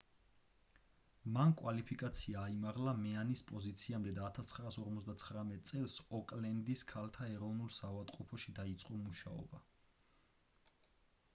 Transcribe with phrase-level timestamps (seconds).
[1.33, 9.61] მან კვალიფიკაცია აიმაღლა მეანის პოზიციამდე და 1959 წელს ოკლენდის ქალთა ეროვნულ საავადმყოფოში დაიწყო მუშაობა